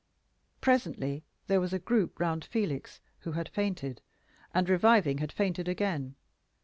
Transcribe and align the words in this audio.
Presently 0.61 1.25
there 1.45 1.61
was 1.61 1.73
a 1.73 1.77
group 1.77 2.19
round 2.19 2.43
Felix, 2.45 3.01
who 3.19 3.33
had 3.33 3.47
fainted, 3.49 4.01
and, 4.51 4.67
reviving, 4.67 5.19
had 5.19 5.31
fainted 5.31 5.67
again. 5.67 6.15